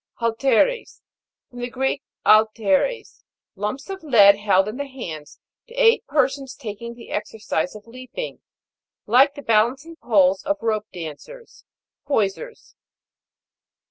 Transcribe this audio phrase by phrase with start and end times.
[0.17, 1.03] HALTE'RES.
[1.51, 3.23] From the Greek, '/f eres,
[3.55, 8.41] lumps of lead held in the hands to aid persons taking the exercise of leaping,
[9.05, 11.65] like the balancing poles of rope dancers.
[12.07, 12.73] Poisers.